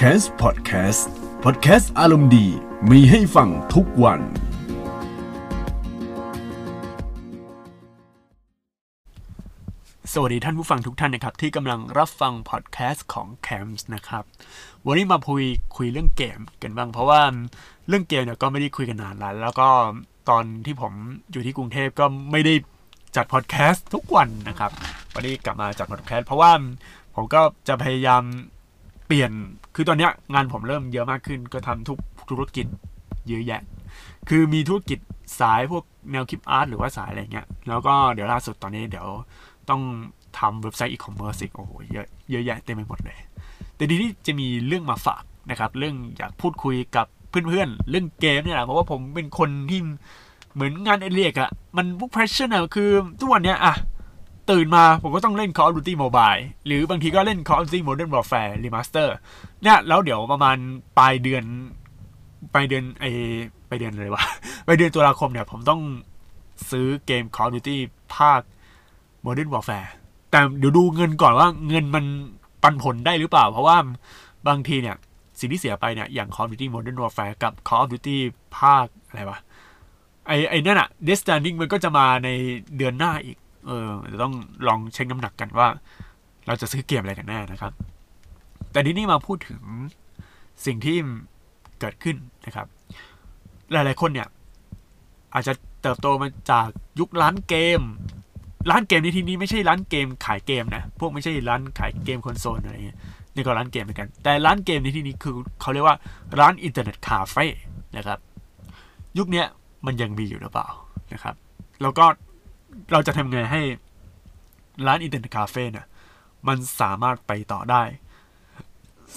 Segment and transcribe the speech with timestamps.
[0.00, 1.02] c a s Podcast
[1.44, 2.46] Podcast อารมณ์ดี
[2.90, 4.24] มีให้ฟังทุกวัน ส
[10.20, 14.24] วัสดีท่านผู้ฟังทุกท่านนะครับ ที่กำลังรับฟังพอดแคสต์ของ c a m s นะครับ
[14.86, 15.42] วันนี้มาคุย
[15.76, 17.20] คุยเรื่องเกมกันบ้าง เพราะว่า
[17.88, 19.68] เรื่องเกมเนี่ยก็ไม่ได้คุยกันนานแล้ว แล้วก็
[20.28, 20.92] ตอนที่ผม
[21.32, 22.54] อยู่ที่กรุงเทพก็ไม่ได้
[23.16, 24.70] จัดพอดแคสต์ทุกวันนะครับ
[25.14, 26.52] วันนี้กลับมาจัดพอดแคสต์เพราะว่า
[27.14, 28.22] ผมก็จะพยายาม
[29.06, 29.30] เปลี่ยน
[29.74, 31.98] คือตอนนี้งานผมเริ่มเยอะมากขึ้น ก็ทำทุก
[32.30, 32.66] ธุรกิจ
[33.28, 33.62] เยอะแยะ
[34.28, 34.98] คือมีธุรกิจ
[35.40, 39.08] สายพวกแนว clip art หรือว่าสายอะไรเงี้ย แล้วก็เดี๋ยวล่าสุดตอนนี้เดี๋ยว
[39.70, 39.82] ต้อง
[40.38, 43.18] ทำเว็บไซต์อีคอมเมิร์ซอีกโอ้โหเยอะเยอะแยะเต็มไปหมดเลย
[43.76, 49.80] แต่ทีนี้จะมีเรื่องมาฝากนะครับ เรื่องอยากพูดคุยกับเพื่อนๆ เรื่องเกมเนี่ยแหละเพราะว่าผมเป็นคนที่
[50.54, 53.74] เหมือนงานเอเรียกอะมันพวกเพรสชั่นอะคือทุกวันเนี้ยอะ
[54.50, 59.08] ตื่นมาผมก็ต้องเล่น Call of Duty Mobile หรือบางทีก็เล่น Call of Duty Modern Warfare Remaster
[59.62, 60.56] เนี่ยแล้วเดี๋ยวประมาณ
[60.98, 61.44] ปลายเดือน
[62.54, 63.04] ปลายเดือนไอ
[63.68, 64.24] ปลายเดือนอะไรวะ
[64.66, 65.80] ปลายเดือนตุลาคมเนี่ย ผมต้อง
[66.70, 67.76] ซื้อเกม Call of Duty
[68.14, 68.40] ภาค
[69.24, 69.88] Modern Warfare
[70.30, 72.04] แต่เดี๋ยวดูเงินก่อนว่าเงินมัน
[72.62, 73.76] ปันผลได้หรือเปล่า เพราะว่า
[74.48, 74.96] บางทีเนี่ย
[75.38, 78.16] สิ่งที่เสียไปเนี่ย อย่าง Call of Duty Modern Warfare กับ Call of Duty
[78.58, 79.38] ภาคอะไรวะ
[80.26, 82.28] ไอไอนั่นอะ Death Stranding มันก็จะมาใน
[82.76, 83.36] เดือนหน้าอีก
[83.66, 84.34] เออจะต้อง
[84.66, 85.68] ลองเช็คน้ำหนักกันว่า
[86.46, 87.72] เราจะซื้อเกมอะไรกันแน่นะครับ
[88.72, 89.62] แต่ทีนี้มาพูดถึง
[90.66, 90.96] สิ่งที่
[91.80, 92.66] เกิดขึ้นนะครับ
[93.72, 94.28] หลายๆคนเนี่ย
[95.34, 96.68] อาจจะเติบโตมาจาก
[97.00, 97.80] ยุคร้านเกม
[98.70, 102.98] ร้านเกมในที่นี้ไม่ใช่ร้านเกมขายเกมนะ พวกไม่ใช่ร้านขายเกมคอนโซลอะไรเงี้ย
[103.34, 105.96] นี่ก็ร้านเกมเหมือนกัน แต่ร้านเกมในที่นี้คือเขาเรียกว่า
[106.40, 107.46] ร้านอินเทอร์เน็ตคาเฟ่
[107.96, 108.18] นะครับ
[109.18, 109.44] ยุคนี้
[109.86, 110.68] มันยังมีอยู่หรือเปล่า
[111.12, 111.34] นะครับ
[111.82, 112.06] แล้วก็
[112.92, 113.62] เราจะทำไงให้
[114.86, 115.86] ร้านอินเทอร์เน็ตคาเฟ่เนี่ย
[116.48, 117.82] มันสามารถไปต่อได้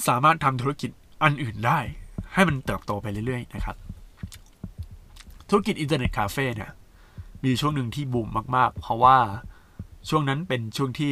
[0.07, 0.91] สามารถทำธุรกิจ
[1.23, 1.79] อันอื่นได้
[2.33, 3.75] ให้มันเติบโตไปเรื่อยๆนะครับ
[5.49, 6.71] ธุรกิจอินเทอร์เน็ตคาเฟ่เนี่ย
[7.43, 9.17] มีช่วงหนึ่งที่บูมมาก ๆ เพราะว่า
[10.09, 11.11] ช่วงนั้นเป็นช่วงที่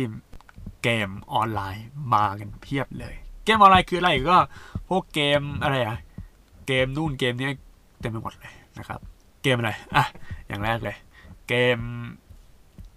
[0.84, 4.38] เกมออนไลน์มากันเพียบเลย เกมออนไลน์คืออะไรก็
[4.90, 5.98] พวกเกมอะไรอะ
[6.68, 7.50] เกมนู่นเกมนี้
[8.00, 9.00] เต็มไปหมดเลยนะครับ
[9.44, 10.06] เกมอะไรอะ
[10.48, 10.98] อย่างแรกเลย
[11.48, 11.80] เกม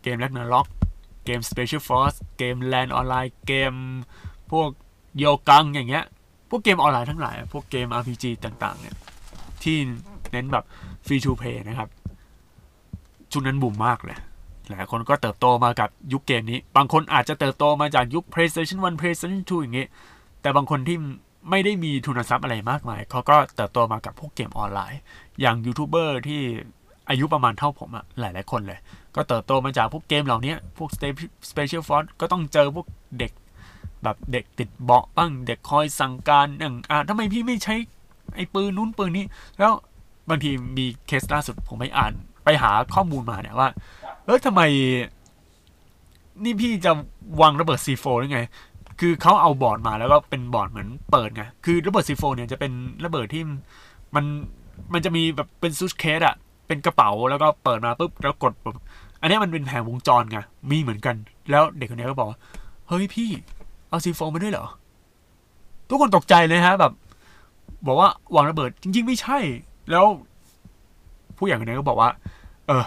[0.03, 0.67] เกมแรกนาล็อก
[1.25, 3.73] เกม Special Force เกม Land ออนไลน์เกม
[4.51, 4.69] พวก
[5.19, 6.05] โยกังอย่างเงี้ย
[6.51, 8.97] พวกเกมออนไลน์ทั้งหลาย พวกเกม RPG ต่างๆ เนี่ย
[9.63, 9.77] ที่
[10.33, 10.65] เน้นแบบ
[11.07, 11.89] Free to Play นะครับ
[13.31, 14.19] ช่วงนั้นบูมมากเลย
[14.71, 19.87] หลายคนก็เติบโตมากับยุคเกมนี้ บางคนอาจจะเติบโตมาจากยุค PlayStation 1 PlayStation 2 อย่างเงี้ย
[20.43, 20.97] แต่บางคนที่
[21.51, 25.01] ไม่ได้มีทุนทรัพย์อะไรมากมาย เขาก็เติบโตมากับพวกเกมออนไลน์
[25.41, 26.41] อย่างยูทูบเบอร์ที่
[27.09, 28.79] อายุประมาณเท่าผมอะหลายหลายๆคนเลย
[29.17, 30.91] ก็เติบโตมาจากพวกเกมเหล่านี้พวก
[31.51, 32.87] Special Force ก็ต้องเจอพวก
[33.19, 33.33] เด็ก
[34.03, 37.75] แบบเด็กติดเบาะบ้าง เด็กคอยสั่งการอย่างอะทำไมพี่ไม่ใช้
[38.37, 39.25] ไอ้ปืนนู้นปืนนี้
[39.59, 39.73] แล้ว
[40.29, 42.13] บางทีมีเคสล่าสุดผมไปอ่าน
[42.45, 43.69] ไปหาข้อมูลมาเนี่ยว่า
[44.25, 44.63] เออทำไม
[46.45, 46.93] นี่พี่จะ
[47.41, 48.41] วางระเบิด C4 หรือไง
[49.01, 52.73] คือเขาเอาบอร์ดมาแล้วก็เป็นบอร์ดเหมือนเปิดไง คือระเบิด C4 เนี่ยจะเป็น
[53.05, 53.43] ระเบิดที่
[54.15, 54.25] มัน
[54.93, 56.37] มันจะมีแบบเป็น suitcase อะ
[56.71, 58.77] เป็นกระเป๋าแล้วก็เปิดมาปุ๊บแล้วกดปุ๊บ
[59.21, 60.39] อันนี้มันเป็นแผงวงจรไง
[60.71, 61.17] มีเหมือนกัน
[61.51, 62.29] แล้วเด็กคนนี้ก็บอก
[62.89, 63.29] เฮ้ยพี่
[63.89, 64.67] เอา C4 มาด้วยเหรอ
[65.89, 66.93] ทุกคนตกใจเลยฮะ แบบ
[67.87, 69.39] บอกว่าวางระเบิดจริง ๆ ไม่ใช่
[69.91, 70.05] แล้ว
[71.37, 72.11] ผู้ใหญ่คนนี้ก็บอกว่า
[72.67, 72.85] เออ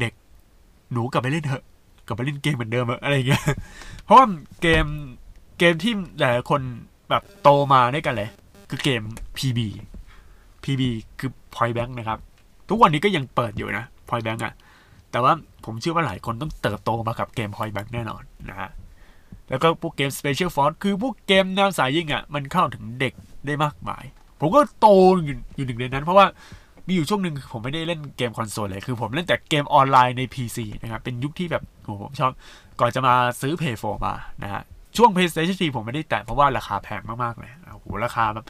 [0.00, 0.12] เด็ก
[0.92, 1.62] หนูกลับไปเล่นเถอะ
[2.06, 3.44] กลับไปเล่นเกมเหมือนเดิมอะอะไรเงี้ย
[4.04, 4.26] เพราะว่า
[4.62, 4.86] เกม
[5.58, 6.60] เกมที่หลายคน
[7.10, 8.28] แบบโตมาด้วยกันเลย
[8.68, 9.02] คือเกม
[9.36, 9.58] PB
[10.64, 10.82] PB
[11.18, 12.18] คือ Point Bank นะครับ
[12.72, 14.54] ทุกวันนี้ก็ยังเปิดอยู่นะ Point Bank อะ
[15.10, 15.32] แต่ว่า
[15.64, 18.70] ผมเชื่อว่าหลายคนต้องเติบโตมากับเกม Point Bank แน่นอนนะฮะ
[19.48, 23.14] แล้วก็พวกเกม Special Force คือพวกเกมแนวสายยิงอะ่ะ มันเข้าถึงเด็ก
[23.46, 24.04] ได้มากมาย
[24.40, 24.88] ผมก็โต
[25.24, 26.26] อยู่อยู่หนึ่งในนั้น เพราะว่า
[26.86, 32.32] มีอยู่ช่วงหนึ่งผมไม่ได้เล่นเกมคอนโซลเลย คือผมเล่นแต่เกมออนไลน์ใน PC นะครับ เป็นยุคที่แบบโอ้โหผมชอบ
[32.80, 34.62] ก่อนจะมาซื้อ Play 4มานะฮะ
[34.96, 38.46] ช่วง PlayStation 4ผมไม่ได้แตะเพราะว่าราคาแพงมาก ๆ เลยโอ้โหราคาแบบ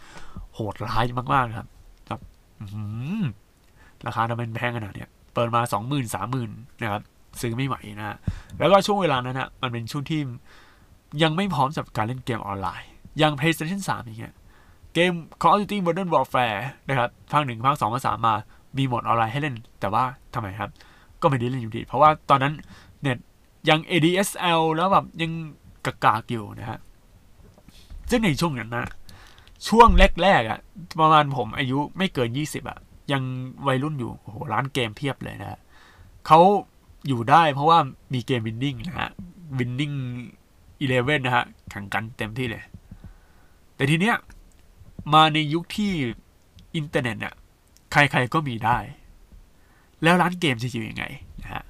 [0.54, 1.04] โหดร้าย
[1.34, 1.68] มาก ๆ ครับ
[2.08, 2.20] แบบ
[2.60, 2.84] อื้อหื
[3.20, 3.22] อ
[4.06, 6.50] ราคาทำไมมันแพงขนาดเนี้ยเปิดมาสองหมื่นสามหมื่น
[6.80, 7.02] นะครับ
[7.40, 8.16] ซื้อไม่ไหวนะฮะ
[8.58, 10.20] แล้วก็ช่วงเวลานั้นฮะมันเป็นช่วงที่
[11.22, 12.88] ยังไม่พร้อมสำหรับการเล่นเกมออนไลน์
[13.18, 14.34] อย่าง PlayStation 3 อย่างเงี้ย
[14.94, 18.34] เกม Call of Duty Modern Warfare นะครับภาคหนึ่งภาคสองภาคสามมา
[18.76, 20.70] มีโหมดออนไลน์ให้เล่น แต่ว่าทำไมครับ
[21.22, 22.52] ก็ไม่ได้เล่นอยู่ดี เพราะว่าตอนนั้น
[23.02, 23.18] เน็ต
[23.68, 25.32] ยัง ADSL แล้วแบบยัง
[25.86, 26.78] กากากอยู่นะฮะ
[28.10, 28.86] ซึ่งในช่วงนั้นนะ
[29.68, 29.88] ช่วง
[30.22, 30.58] แรกๆอะ่ะ
[31.00, 32.78] ประมาณผมอายุไม่เกิน 20อะ่ะ
[33.12, 33.22] ยัง
[33.66, 35.60] วัยรุ่นอยู่โอ้โหร้านเกมเพียบเลยนะฮะ
[36.26, 36.40] เขา
[37.08, 37.78] อยู่ได้เพราะว่า
[38.14, 39.10] มีเกม Winning นะฮะ
[39.58, 39.92] Winning
[40.58, 42.64] 11นะฮะแข่งกันเต็มที่เลย
[43.76, 44.16] แต่ทีเนี้ย
[45.14, 45.92] มาในยุคที่
[46.76, 47.34] อินเทอร์เน็ตเนี่ย
[47.92, 48.78] ใครๆก็มีได้
[50.02, 51.04] แล้วร้านเกมจะอยู่ยังไง
[51.42, 51.62] นะฮะ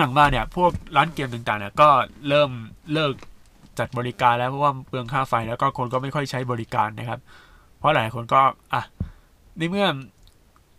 [0.00, 1.88] หลังๆมาเนี่ย พวกร้านเกมต่างๆเนี่ยก็
[2.28, 2.50] เริ่ม
[2.92, 3.14] เลิก
[3.78, 7.20] จัดบริการแล้วเพราะว่าเปลืองค่าไฟแล้วก็คนก็ไม่ค่อยใช้บริการนะครับ
[7.78, 8.40] เพราะหลายคนก็
[8.72, 8.82] อะ
[9.58, 9.86] ในเมื่อ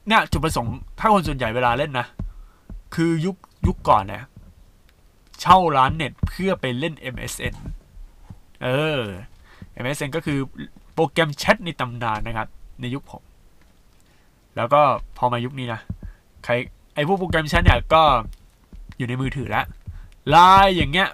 [0.08, 2.08] เนี่ยจุดประสงค์ถ้าคนส่วนใหญ่เวลาเล่นนะ
[2.96, 3.36] คือยุค
[3.68, 4.24] ยุคก่อนเนี่ย
[5.40, 7.56] เช่าร้านเน็ตเพื่อไปเล่น MSN
[8.64, 8.68] เอ
[9.00, 9.02] อ
[9.84, 10.40] MSN ก็คือ
[10.94, 12.48] โปรแกรมแชทในตำนานนะครับ
[12.82, 13.24] ในยุคผม
[14.56, 14.82] แล้วก็
[15.18, 15.82] พอมายุคนี้นะ
[16.44, 16.54] ใคร
[16.96, 18.04] ไอพวกโปรแกรมแชทเนี่ยก็
[18.98, 19.66] อยู่ในมือถือแล้ว
[20.30, 21.10] ไลน์อย่างเงี้ย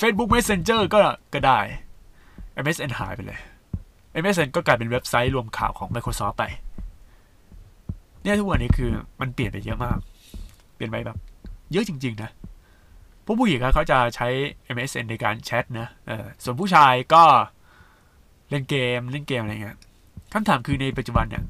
[0.00, 1.00] Facebook Messenger ก็
[1.34, 1.58] ก็ได้
[2.64, 3.38] MSN หายไปเลย
[4.22, 6.44] MSN ก็กลายเป็นเว็บไซต์รวมข่าวของ Microsoft ไป
[8.28, 8.90] เนี่ยทุกวันนี้คือ
[9.20, 9.98] มันเปลี่ยนไปเยอะมาก
[10.74, 11.16] เปลี่ยนไปแบบ
[11.72, 12.30] เยอะจริง ๆ นะ
[13.24, 14.28] พวกผู้หญิงเขาจะใช้
[14.76, 17.22] MSN ในการแชทนะเออส่วนผู้ชายก็
[18.50, 19.76] เล่นเกมเล่นเกมอะไรเงี้ย
[20.32, 21.44] คำถามคือในปัจจุบันเนี่ย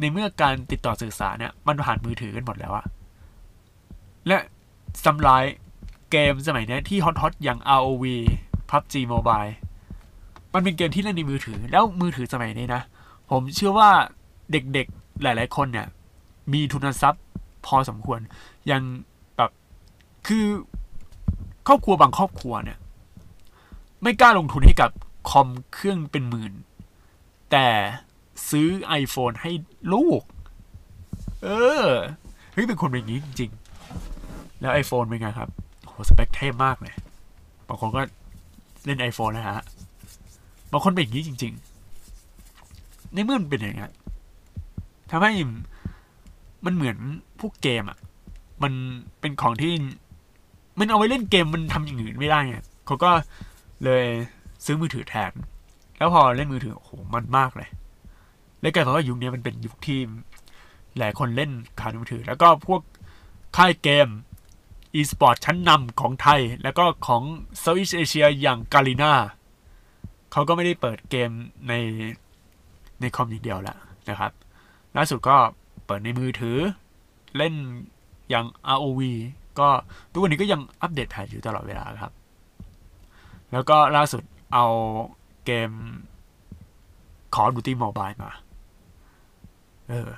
[0.00, 2.84] ในเมื่อการติดต่อสื่อสารเนี่ยมันผ่านมือถือกันหมดแล้วอะ
[4.26, 4.36] และ
[5.06, 5.40] สำหรับ
[6.10, 8.04] เกมสมัยนี้ที่ฮอตๆอย่าง ROV
[8.70, 9.52] PUBG Mobile
[10.54, 12.82] มันเป็นเกมที่เล่นในมือถือ แล้วมือถือสมัยนี้นะ
[13.30, 13.90] ผมเชื่อว่า
[14.52, 15.86] เด็กๆหลาย ๆ คนเนี่ย
[16.52, 17.24] มีทุนทรัพย์
[17.66, 18.20] พอสมควร
[18.70, 18.82] ยัง
[19.36, 19.50] แบบ
[20.26, 20.46] คือ
[21.66, 22.78] ครอบครัวบางครอบครัวเนี่ย
[24.02, 24.90] ไม่กล้าลงทุนให้กับ
[25.30, 26.52] คอมเครื่องเป็นหมื่น
[27.50, 27.68] แต่
[28.50, 28.68] ซื้อ
[29.02, 29.50] iPhone ให้
[29.92, 30.22] ลูก
[31.42, 31.48] เอ
[31.84, 31.86] อ
[32.52, 33.50] เฮ้ยเป็นคนเป็นอย่างนี้จริง
[34.04, 35.48] ๆ แล้ว iPhone เป็นไงครับ
[35.86, 36.94] โหสเปคเทพมากเลย
[37.68, 38.00] บางคนก็
[38.84, 39.64] เล่น iPhone นะฮะ
[40.72, 41.52] บางคนเป็นอย่างนี้จริง
[42.32, 43.88] ๆ ในเมื่อมันเป็นอย่างนี้
[45.10, 45.30] ทำให้
[46.64, 46.96] มันเหมือน
[47.40, 47.98] พวกเกมอะ
[48.62, 48.72] มัน
[49.20, 49.72] เป็นของที่
[50.78, 53.10] มันเอาไว้เล่นเกมมันทำอย่างอื่นไม่ได้ไงเขาก็
[53.84, 54.04] เลย
[54.64, 55.32] ซื้อมือถือแทน
[55.98, 57.68] แล้วพอเล่นมือถือโอ้โหมันมากเลย
[58.60, 60.00] แล้วกลายเป็นว่ายุคนี้มันเป็นยุคที่
[60.98, 62.82] หลายคนเล่นขามือถือ แล้วก็พวก
[63.56, 64.08] ค่ายเกม
[64.96, 67.22] e-sport ชั้นนำของไทย แล้วก็ของ
[67.58, 69.12] เซาท์อีสเอเชียอย่างกาลิน่า
[70.32, 71.30] เขาก็ไม่ได้เปิดเกม
[71.68, 71.72] ใน
[73.00, 73.78] ในคอมอย่างเดียวแล้ว
[74.08, 74.32] นะครับ
[74.96, 76.58] ล่าสุดก็เปิดในมือถือ
[77.36, 77.54] เล่น
[78.30, 78.46] อย่าง
[78.76, 79.00] ROV
[79.58, 79.68] ก็
[80.12, 82.12] ทุกวันนี้ก็ยังอัปเดตแพทอยู่ตลอดเวลาครับ
[83.52, 84.22] แล้วก็ล่าสุด
[84.54, 84.66] เอา
[85.46, 85.70] เกม
[87.34, 88.30] Call of Duty Mobile มา
[89.88, 90.10] เออ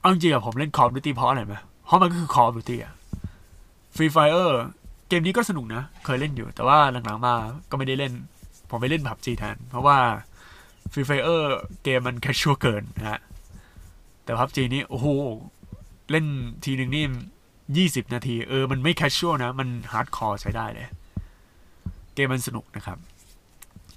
[0.00, 1.54] เอาจริงอะผมเล่น Call of Duty เพราะอะไรไหม
[1.84, 2.94] เพราะมันก็คือ Call of Duty อะ
[3.96, 4.50] Free Fire
[5.08, 7.34] เกมนี้ก็สนุกนะ เคยเล่นอยู่ แต่ว่าหลังๆมา
[7.70, 8.12] ก็ไม่ได้เล่น
[8.70, 9.98] ผมไปเล่น PUBG แทน เพราะว่า
[10.92, 11.42] Free Fire
[11.84, 13.20] เกมมัน casual เกินนะฮะ
[14.30, 15.06] แต่ PUBG นี่โอ้โห
[16.10, 16.26] เล่น
[16.64, 17.04] ทีหนึ่งนี่
[17.76, 20.88] ยี่สิบนาที เออ มันไม่ casual นะ มัน hardcore ใช้ได้เลย
[22.14, 22.98] เกมมันสนุกนะครับ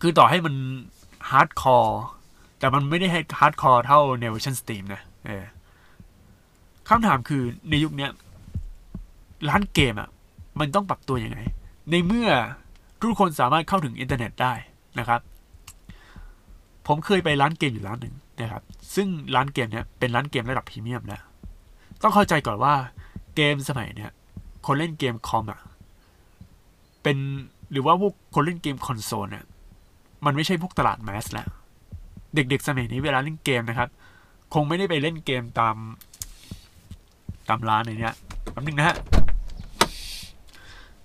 [0.01, 0.55] คือต่อให้มัน
[1.29, 1.99] hardcore
[2.59, 5.43] แต่มันไม่ได้ให้ hardcore เท่าในเวอร์ชัน Steam นะเออ
[6.87, 8.07] คำถามคือในยุคนี้
[9.49, 10.09] ร้านเกมอะ
[10.59, 11.39] มันต้องปรับตัวยังไง
[11.91, 12.29] ในเมื่อ
[12.99, 14.53] ทุกคนสามารถเข้าถึงอินเทอร์เน็ตได้
[14.99, 15.21] นะครับ
[16.87, 18.63] ผมเคยไปร้านเกมอยู่ร้านหนึ่ง นะครับ
[18.95, 21.21] ซึ่งร้านเกมเนี้ยเป็นร้านเกมระดับพรีเมียมแล้ว
[22.01, 22.73] ต้องเข้าใจก่อนว่า
[23.35, 24.11] เกมสมัยเนี้ย
[24.65, 25.59] คนเล่นเกมคอมอะ
[27.03, 27.17] เป็น
[27.71, 29.45] หรือว่าพวกคนเล่นเกมคอนโซลเนี่ย
[30.25, 31.47] มันไม่ใช่พวกตลาด mass แล้ว
[32.35, 33.89] เด็กๆสมัยนี้เวลาเล่นเกมนะครับ
[34.53, 35.75] คงไม่ได้ไปเล่นเกมตาม
[37.49, 38.13] ตามร้านในเนี้ย
[38.51, 38.95] แป๊บนึงนะฮะ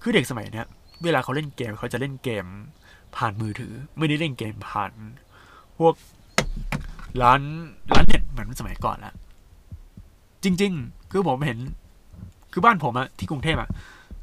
[0.02, 0.66] คือเด็กสมัยเนี้ย
[1.04, 2.44] เวลาเขาเล่นเกมเขาจะเล่นเกม
[3.16, 4.92] ผ่านมือถือ ไม่ได้เล่นเกมผ่าน
[5.78, 5.94] พวก
[7.22, 7.40] ร้าน
[7.92, 9.14] ร้านเน็ตเหมือนสมัยก่อนแล้ว
[10.44, 11.58] จริง ๆ คือผมเห็น
[12.52, 13.68] คือบ้านผมอะที่กรุงเทพอะ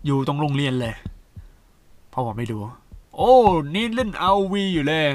[0.06, 0.94] อยู่ตรงโรงเรียนเลย
[2.14, 2.58] พอผมไปดู
[3.16, 3.34] โอ้
[3.75, 5.06] นี่เล่นเอาวีอยู่เลย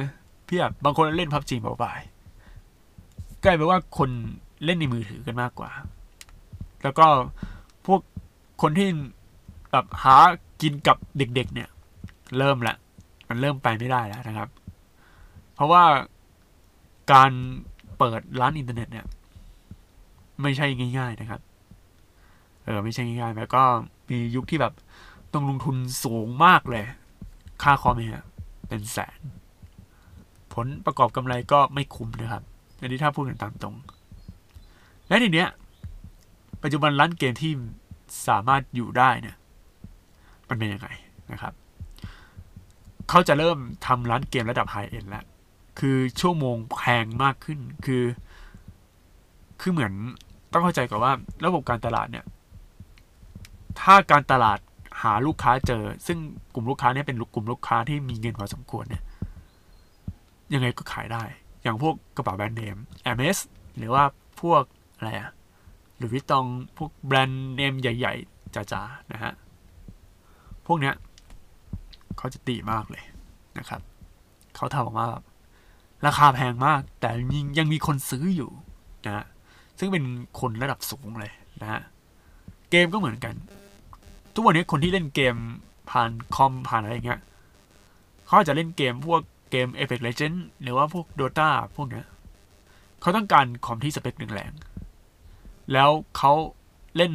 [0.47, 2.01] เพียบบางคนเล่นพับจีมบาย
[3.45, 4.11] กลายเป็นว่าคน
[4.65, 5.71] เล่นในมือถือกันมากกว่า
[6.83, 7.07] แล้วก็
[7.87, 8.01] พวก
[8.63, 8.89] คนที่
[9.71, 10.17] แบบหา
[10.63, 11.69] กินกับเด็กๆ เนี่ย
[12.39, 12.77] เริ่มละ
[13.29, 14.49] มันเริ่มไปไม่ได้แล้วนะครับ
[15.55, 15.85] เพราะว่า
[17.13, 17.33] การ
[18.01, 19.07] เปิดร้านอินเทอร์เน็ตเนี่ย
[20.43, 20.67] ไม่ใช่
[20.99, 21.41] ง่าย ๆนะครับ
[22.65, 23.63] เออ ไม่ใช่ง่ายๆแล้วก็
[24.09, 24.73] มียุคที่แบบ
[25.33, 26.85] ต้องลงทุนสูงมากเลย
[27.63, 28.25] ค่าคอมเนี่ย
[28.69, 29.19] เป็นแสน
[30.53, 32.43] ผลประกอบกำไรก็ไม่คุ้มนะครับ
[32.81, 33.77] อันนี้ถ้าพูดกันตามตรง
[35.09, 35.49] และทีเนี้ย
[36.63, 37.53] ปัจจุบันร้านเกมที่
[38.29, 39.37] สามารถอยู่ได้เนี่ย
[40.49, 40.89] มันเป็นยังไง
[41.33, 41.53] นะครับ
[43.09, 45.25] เขาจะเริ่มทำร้านเกมระดับไฮเอ็นแล้ว
[45.79, 48.05] คือชั่วโมงแพงมากขึ้น คือ
[49.61, 49.93] คือเหมือน
[50.53, 51.13] ต้องเข้าใจก่อนว่า
[51.45, 52.25] ระบบการตลาดเนี่ย
[53.81, 54.59] ถ้าการตลาด
[55.03, 56.19] หาลูกค้าเจอ ซึ่ง
[56.55, 59.03] กลุ่มลูกค้าเนี่ยเป็นกลุ่มลูกค้าที่มีเงินพอสมควรเนี่ย
[60.55, 61.23] ยังไงก็ขายได้
[61.63, 63.39] อย่างพวกกระเป๋าแบรนด์เนม Hermes
[63.77, 64.05] หรือว่า
[64.41, 64.63] พวก
[64.97, 65.31] อะไรอะ
[65.97, 66.47] หรือวิตอง
[66.77, 69.33] พวกแบรนด์เนมใหญ่ ๆจ๋าๆนะฮะ
[70.67, 70.95] พวกเนี้ย
[72.19, 73.05] เขาจะตีมากเลย
[73.59, 73.81] นะครับ
[74.57, 75.25] เขาทำออกมาแบบ
[76.07, 78.51] ราคาแพงมาก แต่ยังยังมีคนซื้ออยู่
[79.07, 79.27] นะ
[79.79, 80.05] ซึ่งเป็น
[80.41, 81.81] คนระดับสูงเลยนะฮะ
[82.71, 83.35] เกมก็เหมือนกัน
[84.35, 85.35] ทุกวันนี้คนที่เล่นเกม
[85.91, 87.21] ผ่านคอมผ่านอะไรอย่างเงี้ย
[88.27, 92.07] เขาจะเล่นเกมพวกเกม Apex Legend หรือว่าพวก Dota พวกเนี้ย
[93.01, 94.53] เขาต้องการคอมที่สเปคแรง
[95.73, 96.33] แล้วเขา
[96.97, 97.13] เล่น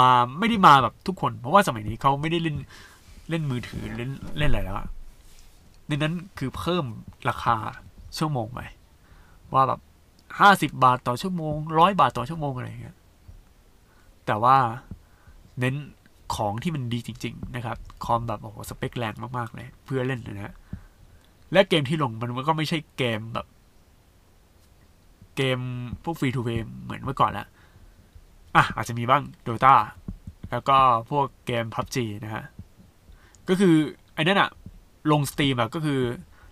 [0.00, 2.56] มาไม่ได้มาแบบทุกคน เพราะว่าสมัยนี้เขาไม่ได้เล่น
[3.30, 4.86] เล่นมือถือเล่นเล่นอะไรแล้วอะ
[5.88, 6.84] ดังนั้นคือเพิ่ม
[7.28, 7.56] ราคา
[8.18, 8.60] ชั่วโมงไป
[9.54, 9.80] ว่าแบบ
[10.40, 12.96] ห้าสิบบาทต่อชั่วโมงร้อยบาทต่อชั่วโมงอะไรอย่างเงี้ย
[14.26, 14.56] แต่ว่า
[15.60, 15.76] เน้น
[16.34, 20.54] ของที่มันดีจริง ๆ นะครับคอมแบบโอ้โหสเปคแรงมากๆเลยเพื่อเล่นนะฮะ
[21.52, 23.46] และเกมที่ลงมันก็ไม่ใช่เกมแบบ
[25.36, 25.58] เกม
[26.04, 27.46] พวกฟรีทูเพย์เหมือนเมื่อก่อนละ
[28.56, 29.74] อะอาจจะมีบ้าง Dota
[30.50, 30.76] แล้วก็
[31.10, 32.44] พวกเกม PUBG นะฮะ
[33.48, 33.74] ก็คือ
[34.14, 34.50] ไอ้นั่นอะ
[35.12, 36.00] ลง Steam อะก็คือ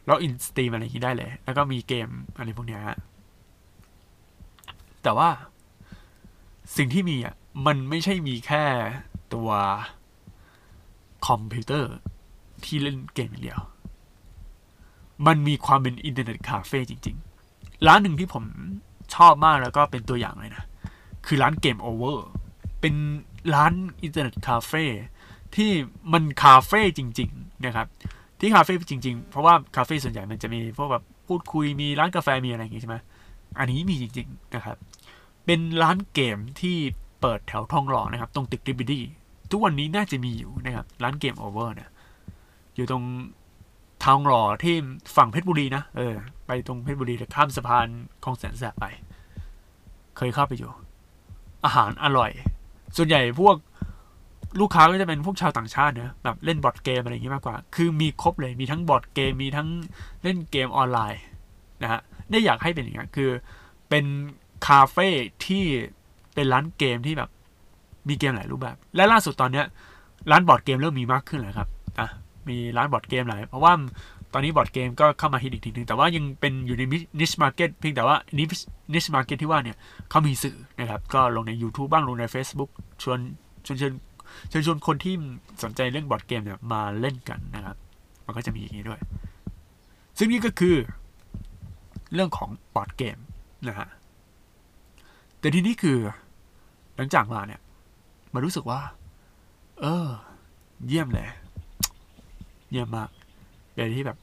[0.09, 2.99] log in Steam อะไรอย่างนี้ได้เลย แล้วก็มีเกมอะไรพวกเนี้ยฮะ
[5.03, 5.29] แต่ว่า
[6.77, 7.35] สิ่งที่มีอะ
[7.67, 8.65] มันไม่ใช่มีแค่
[9.35, 9.51] ตัว
[11.27, 11.93] คอมพิวเตอร์
[12.65, 13.61] ที่เล่นเกมอย่างเดียว
[15.27, 17.17] มันมีความเป็นอินเทอร์เน็ตคาเฟ่จริง
[17.51, 18.45] ๆ ร้านหนึ่งที่ผม
[19.15, 20.65] ชอบมากแล้วก็เป็นตัวอย่างเลยนะ
[21.27, 22.27] คือร้าน Game Over
[22.81, 22.95] เป็น
[23.55, 24.85] ร้านอินเทอร์เน็ตคาเฟ่
[25.57, 25.71] ที่
[26.13, 27.89] มันคาเฟ่จริง ๆ นะครับ
[28.45, 32.97] ที่คาเฟ่จริง ๆ เพราะว่าคาเฟ่ส่วนใหญ่มันจะมีพวกแบบพูดคุยมีร้านกาแฟมีอะไรอย่างงี้ใช่ไหม
[33.59, 34.77] อันนี้มีจริง ๆ นะครับ
[35.47, 36.77] เป็นร้านเกมที่
[37.21, 39.05] เปิดแถวทองหล่อนะครับ ตรงตึกดิบิดี้
[39.51, 41.91] ทุกวันนี้น่าจะมีอยู่นะครับ ร้าน Game Over เนี่ย
[42.77, 43.05] อยู่ตรง
[44.05, 44.75] ทองหล่อที่
[45.17, 46.15] ฝั่งเพชรบุรีนะเออ
[46.47, 47.87] ไปตรงเพชรบุรีข้ามสะพาน
[48.25, 48.85] คลองแสนแสบไป
[50.17, 50.71] เคยเข้าไปอยู่
[51.65, 52.31] อาหารอร่อย
[52.97, 53.57] ส่วนใหญ่พวก
[54.61, 59.69] ลูกค้าก็จะเป็นพวกชาวต่างชาติเนะแบบเล่นบอร์ดเกมอะไรอย่างนี้มากกว่า คือมีครบเลยมีทั้งบอร์ดเกมมีทั้ง
[60.23, 61.23] เล่นเกมออนไลน์
[61.83, 63.31] นะฮะได้อยากให้เป็นอย่างนี้คือ
[63.89, 64.05] เป็น
[64.67, 65.09] คาเฟ่
[65.47, 65.65] ที่
[66.35, 67.31] เป็นร้านเกมที่แบบ
[68.09, 69.67] มีเกมหลายรูปแบบ และล่าสุดตอนเนี้ย
[70.31, 71.69] ร้านบอร์ดเกมเริ่มมีมากขึ้นแล้วครับ
[71.99, 72.09] อะ
[72.49, 73.73] มีร้านบอร์ดเกมหลายเพราะว่า
[74.33, 76.83] ตอนนี้บอร์ดเกมก็เข้ามาฮิตอีกทีนึงแต่ว่ายังเป็นอยู่ใน
[77.21, 78.17] niche market เพียงแต่ว่า
[78.95, 79.77] niche market ที่ว่าเนี่ย
[80.11, 82.71] เขามีสื่อนะครับ ก็ลงใน YouTube บ้างลงใน Facebook
[83.03, 83.19] ชวน
[83.67, 83.93] ชวนเชิญ
[84.49, 85.15] เชิญชวนคนที่
[85.63, 87.77] สนใจเรื่องบอร์ดเกมเนี่ยมาเล่นกันนะครับ
[88.27, 89.01] มันก็จะมีอย่างนี้ด้วย
[90.19, 90.77] ซึ่งนี่ก็คือ
[92.15, 93.17] เรื่องของบอร์ดเกม
[93.69, 93.89] นะฮะ
[95.39, 95.99] แต่ทีนี้คือ
[96.97, 97.61] หลังจากมาเนี่ย
[98.35, 98.81] มารู้สึกว่า
[99.81, 100.09] เออ
[100.87, 101.29] เยี่ยมเลย
[102.71, 103.09] เยี่ยมมาก
[103.73, 104.19] เป็นที่แบบ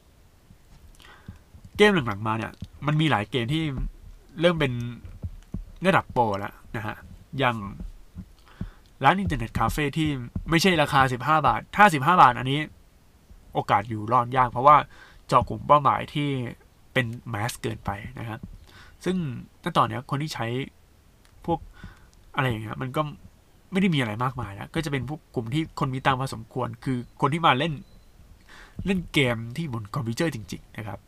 [1.78, 2.52] เกมหลังๆมาเนี่ย
[2.88, 3.64] มันมีหลายเกมที่
[4.40, 4.74] เริ่มเป็น
[5.86, 6.96] ระดับโปรแล้วนะฮะ
[7.38, 7.56] อย่าง
[9.04, 10.10] ร้านอินเทอร์เน็ตคาเฟ่ที่
[10.50, 12.60] ไม่ใช่ราคา 15 บาท ถ้า 15 บาทอันนี้
[13.54, 14.78] โอกาสอยู่รอดยาก เพราะว่า
[15.28, 16.30] เจาะกลุ่มเป้าหมายที่
[16.94, 17.90] เป็น mass เกินไป
[18.20, 18.40] นะครับ
[19.06, 19.16] ซึ่ง
[19.64, 20.48] ณตอนนี้คนที่ใช้
[21.46, 21.60] พวก
[22.36, 23.02] อะไรอย่างเงี้ยมันก็
[23.72, 27.74] ไม่ได้มีอะไรมากมายแล้ว ก็จะเป็นพวกกลุ่มที่คนมีตังพอสมควร คือคนที่มาเล่น
[28.86, 31.00] เล่นเกมที่บนคอมพิวเตอร์จริง ๆ นะครับ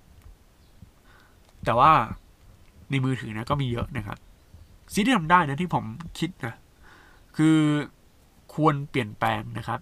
[1.66, 1.92] แต่ว่า
[2.90, 4.18] ในมือถือนะก็มีเยอะนะครับ
[4.94, 5.86] สิ่งที่ทำได้นะที่ผม
[6.20, 6.54] คิดนะ
[7.38, 7.58] คือ
[8.54, 9.80] ควรเปลี่ยนแปลงนะครับ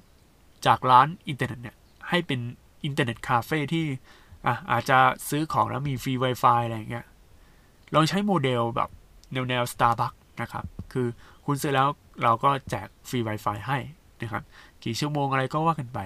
[0.66, 1.78] จากร้านอินเทอร์เน็ตเนี่ย
[2.10, 2.40] ให้เป็น
[2.84, 3.86] อินเทอร์เน็ตคาเฟ่ที่
[4.46, 4.98] อะอาจจะ
[5.30, 7.06] ซื้อของแล้วมีฟรี Wi-Fi อะไรอย่างเงี้ย
[7.94, 8.90] ลองใช้โมเดลแบบ
[9.32, 11.08] แนวแนว Starbucks นะครับ คือ
[11.46, 11.88] คุณซื้อแล้ว
[12.24, 13.78] เราก็แจกฟรี Wi-Fi ให้
[14.22, 14.44] นะครับ
[14.84, 16.00] กี่ชั่วโมงอะไรก็ว่ากันไป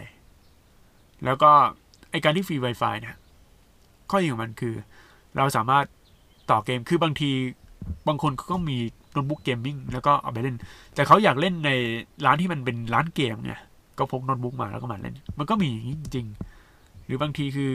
[1.26, 1.52] แล้วก็
[2.12, 3.16] ไอการที่ฟรี Wi-Fi เนี่ย
[4.10, 4.76] ข้อดีของมันคือ
[5.38, 5.86] เราสามารถ
[6.52, 7.32] ต่อเกมคือบางที
[8.08, 8.80] บางคนก็มี
[9.16, 10.56] โน้ตบุ๊ก gaming แล้วก็เอาไปเล่น
[10.96, 11.70] แต่เขาอยากเล่นใน
[12.26, 13.62] ร้านที่มันเป็นร้านเกมเนี่ย
[13.98, 16.28] ก็พกโน้ตบุ๊กมาแล้วก็มาเล่น มันก็มีอย่างนี้จริง
[17.06, 17.72] หรือบางทีคือ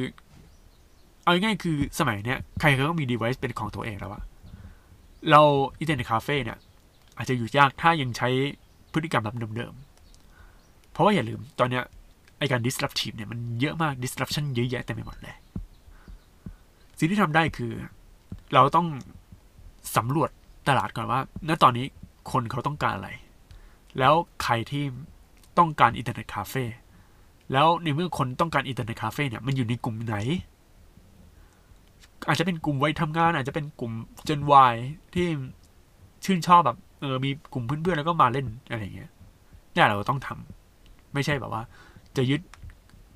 [1.23, 4.23] เอาง่ายๆคือสมัยเนี้ยใครเขาก็มี device เป็นของตัวเองแล้วอะ
[5.31, 5.41] เรา
[5.81, 6.59] อินเทอร์เน็ตคาเฟ่เนี่ย
[7.17, 8.29] อาจจะอยู่ยากถ้ายังใช้
[8.93, 11.85] พฤติกรรมแบบเดิมๆ เพราะว่าอย่าลืมตอนเนี้ย
[12.39, 15.37] ไอการ disruptive เนี่ยมันเยอะมาก disruption เยอะแยะเต็มไปหมดเลย
[16.99, 17.73] สิ่งที่ทำได้คือ
[18.55, 18.87] เราต้อง
[19.97, 20.31] สำรวจ
[20.69, 21.87] ตลาดก่อนว่าณตอนนี้
[22.33, 23.11] คนเขาต้องการอะไร
[23.99, 24.85] แล้วใครที่
[25.59, 26.65] ต้องการอินเทอร์เน็ตคาเฟ่
[27.53, 30.17] แล้วในเมื่อคนต้องการอินเทอร์เน็ตคาเฟ่เนี่ยมันอยู่ในกลุ่มไหน
[32.29, 33.93] อาจจะเป็นกลุ่มวัยทำงาน อาจจะเป็นกลุ่ม
[34.29, 34.41] Gen
[34.73, 34.75] Y
[35.15, 35.27] ที่
[36.25, 39.11] ชื่นชอบแบบเออมีกลุ่มเพื่อนๆแล้วก็มาเล่นอะไรเงี้ย
[39.75, 41.63] นี่เราต้องทำไม่ใช่แบบว่า
[42.17, 42.41] จะยึด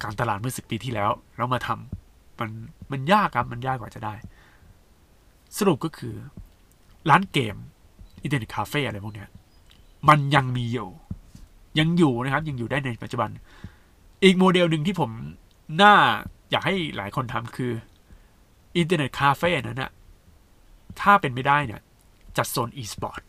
[0.03, 2.51] การตลาดเมื่อสิบปีที่แล้วแล้วมาทำมัน
[2.93, 4.15] มันยากครับมันยากกว่าจะได้
[5.59, 6.15] สรุปก็คือ
[7.11, 7.57] ร้านเกม
[8.23, 9.29] อินเทอร์เน็ตคาเฟ่อะไรพวกเนี้ย
[10.09, 10.89] มันยังมีอยู่
[11.79, 13.31] ยังอยู่นะครับ ยังอยู่ได้ในปัจจุบัน
[14.25, 15.11] อีกโมเดลหนึ่งที่ผม
[15.83, 15.95] น่า
[16.51, 17.73] อยากให้หลายคนทำคือ
[18.77, 19.91] อินเทอร์เน็ตคาเฟ่นั้นนะ
[21.01, 21.81] ถ้าเป็นไม่ได้เนี่ย
[22.37, 23.21] จัดโซน e-sport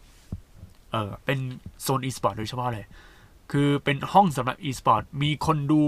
[0.91, 1.39] เออเป็น
[1.81, 2.85] โซน e-sport โดยเฉพาะเลย
[3.51, 5.79] คือเป็นห้องสำหรับ e-sport มีคนดู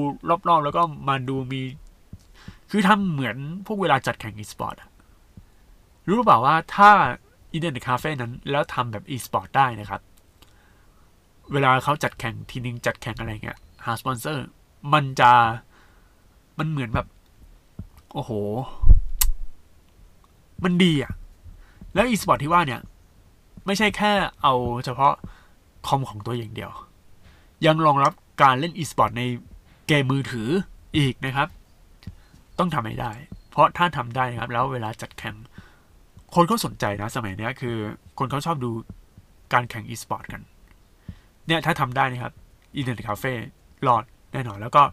[0.49, 1.61] รอบๆ แล้วก็มาดูมี
[2.71, 4.89] คือทำเหมือนพวกเวลาจัดแข่ง e-sport อะ
[6.07, 6.91] รู้หรือเปล่าว่าถ้า
[7.53, 10.01] อินเทอร์เน็ตคาเฟ่นั้น แล้วทำแบบ e-sport ได้นะครับ
[11.51, 14.45] เวลาเขาจัดแข่งทีนึงจัดแข่งอะไรเงี้ย หาสปอนเซอร์
[14.93, 15.31] มันจะ
[16.59, 17.07] มันเหมือนแบบ
[18.13, 18.31] โอ้โห
[20.63, 21.11] มันดีอะ
[21.93, 22.81] แล้ว e-sport ที่ว่าเนี่ย
[23.65, 24.11] ไม่ใช่แค่
[24.41, 24.53] เอา
[24.85, 25.13] เฉพาะ
[25.87, 26.71] คอมของตัวอย่างเดียว
[27.65, 29.23] ยังรองรับการเล่น e-sport ใน
[29.87, 30.49] เกมมือถือ
[30.97, 31.47] อีกนะครับ
[32.59, 33.11] ต้องทำให้ได้
[33.51, 35.35] เพราะถ้าทำได้นะครับ แล้วเวลาจัดแข่ง
[36.35, 37.75] คนเขาสนใจนะสมัยนี้คือ
[38.19, 38.71] คนเขาชอบดู
[39.53, 40.41] การแข่ง e-sport กัน
[41.47, 42.33] เนี่ยถ้าทำได้นะครับ
[42.77, 43.33] อินเทอร์เน็ตคาเฟ่
[43.87, 44.03] รอด
[44.33, 44.83] แน่นอนแล้วก็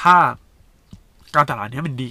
[0.00, 0.16] ถ้า
[1.34, 2.10] การตลาดนี้มันดี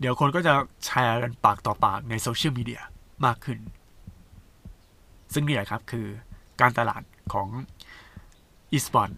[0.00, 2.80] เดี๋ยวคนก็จะแชร์กันปากต่อปากในโซเชียลมีเดีย
[3.24, 3.58] มากขึ้น
[5.32, 6.06] ซึ่งนี่แหละครับคือ
[6.60, 7.48] การตลาดของ
[8.72, 9.10] e-sport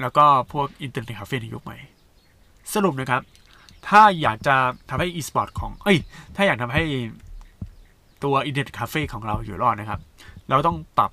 [0.00, 1.76] แล้วก็พวกอินเทอร์เน็ตคาเฟ่ในยุคใหม่
[2.74, 3.22] สรุปนะครับ
[3.88, 4.56] ถ้าอยากจะ
[4.90, 5.98] ทำให้ e-sport ของ เอ้ย
[6.36, 6.82] ถ้าอยากทำให้
[8.24, 10.00] ตัวอินเทอร์เน็ตคาเฟ่ของเราอยู่รอดนะครับ
[10.48, 11.10] เราต้องปรับ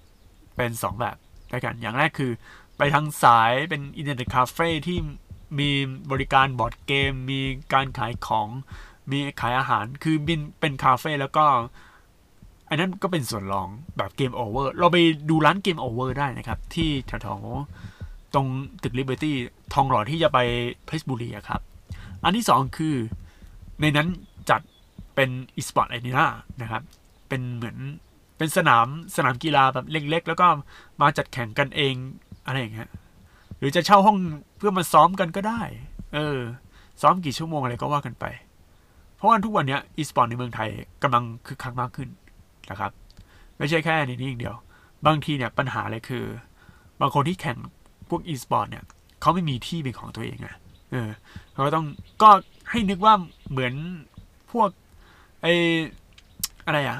[0.55, 1.15] เป็น 2 แบบ
[1.51, 2.31] ด้วยกัน อย่างแรกคือ
[2.77, 4.97] ไปทางสายเป็นอินเทอร์เน็ตคาเฟ่ที่
[5.59, 5.69] มี
[6.11, 7.41] บริการบอร์ดเกม มี
[7.73, 8.47] การขายของ
[9.11, 11.45] มีขายอาหารคือบินเป็นคาเฟ่แล้วก็
[12.69, 14.97] อันนั้นก็เป็นส่วนรองแบบเกมโอเวอร์เราไป
[15.29, 18.47] ดูร้านเกมโอเวอร์ได้นะครับ ที่แถวๆตรง
[18.83, 19.35] ตึกลิเบอร์ตี้
[19.73, 20.39] ทองหล่อที่จะไป
[20.85, 21.61] เพชรบุรีครับ
[22.23, 22.95] อันที่สองคือ
[23.81, 24.07] ในนั้น
[24.49, 24.61] จัด
[25.15, 26.27] เป็น e-sport arena
[26.61, 26.81] นะครับ
[27.29, 27.77] เป็นเหมือน
[28.37, 30.47] เป็นสนามสนามกีฬาแบบเล็ก ๆ แล้วก็
[31.01, 31.93] มาจัดแข่งกันเอง
[32.45, 32.89] อะไรอย่างเงี้ย
[33.57, 34.17] หรือจะเช่าห้อง
[34.57, 35.61] เพื่อมาซ้อมกันก็ได้
[36.13, 36.39] เออ
[37.01, 38.25] ซ้อมกี่ชั่วโมงอะไรก็ว่ากันไป
[39.15, 40.69] เพราะว่าทุกวันนี้อีสปอร์ตในเมืองไทย
[41.03, 42.09] กำลังคึกคักมากขึ้น
[42.71, 42.91] นะครับ
[43.57, 44.55] ไม่ใช่แค่ในนี้อย่างเดียว
[45.05, 46.25] บางทีเนี่ยปัญหาเลยคือ
[47.01, 47.57] บางคนที่แข่ง
[48.09, 48.83] พวกอีสปอร์ตเนี่ย
[49.21, 50.49] เขาไม่มีที่เป็นของตัวเองไง
[50.91, 51.09] เออ
[51.53, 51.85] เขาก็ต้อง
[52.21, 52.29] ก็
[52.69, 53.13] ให้นึกว่า
[53.49, 53.73] เหมือน
[54.51, 54.69] พวก
[55.41, 55.47] ไอ
[56.65, 56.99] อะไรอะ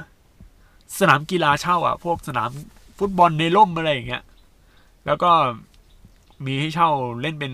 [0.98, 2.50] สนามกีฬาเช่าอะ พวกสนาม
[2.98, 4.22] ฟุตบอลในร่มอะไรอย่างเงี้ย
[5.06, 5.30] แล้วก็
[6.46, 7.52] มีให้เช่าเล่นเป็น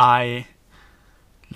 [0.00, 0.24] ราย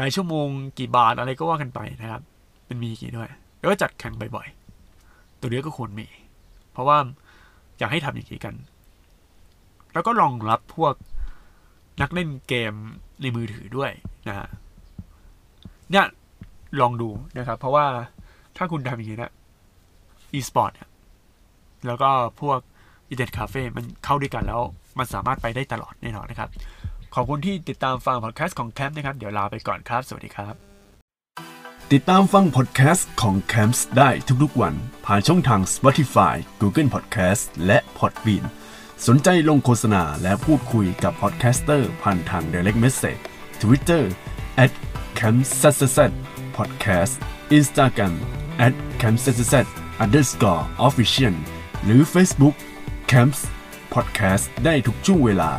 [0.00, 2.22] รายชั่วโมงกี่บาทอะไรก็ว่ากันไปนะครับ
[2.66, 6.06] เป็นมีกี่ด้วยแล้วก็จัดแข่งบ่อยๆ ตัวนี้ก็ควรมี
[6.72, 6.98] เพราะว่า
[7.78, 8.54] อยากให้ทำอย่างนี้กัน
[9.92, 10.94] แล้วก็รองรับพวก
[12.00, 12.72] นักเล่นเกม
[13.20, 13.90] ในมือถือด้วย
[14.28, 14.48] นะฮะ
[15.90, 16.06] เนี่ย
[16.80, 17.08] ลองดู
[17.38, 17.86] นะครับ เพราะว่า
[18.56, 19.32] ถ้าคุณทำอย่างนี้นะ
[20.34, 20.87] e-sport เนี่ย
[21.86, 22.10] แล้วก็
[22.40, 22.58] พวก
[23.10, 24.60] อินเทอร์เน็ตคาเฟ่มันเข้าด้วยกันแล้ว
[24.98, 26.48] มันสามารถไปได้ตลอดแน่นอนนะครับ
[27.14, 30.54] ขอบคุณที่ติดตามฟังพอดแคสต์ของ Camps นะครับ เดี๋ยวลาไปก่อนครับ สวัสดีครับ
[31.92, 34.10] ติดตามฟังพอดแคสต์ของ Camps ได้
[34.42, 34.74] ทุกๆวัน
[35.06, 38.44] ผ่านช่องทาง Spotify Google Podcast และ Podbean
[39.06, 43.22] สนใจลงโฆษณาและพูดคุยกับ podcaster ผ่านทาง Direct Message
[43.60, 44.02] Twitter
[44.64, 44.72] at
[45.18, 45.40] c a m p
[45.96, 45.98] s
[46.56, 47.12] podcast
[47.58, 48.14] Instagram
[48.66, 49.18] at c a m p
[49.52, 49.52] s
[50.02, 51.36] underscore official
[51.84, 52.56] หรือ Facebook
[53.10, 53.40] Camps
[53.94, 55.50] Podcast ได้ทุกช่วงเวลา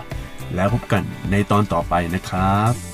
[0.56, 2.89] แล้วพบกันในตอนต่อไปนะครับ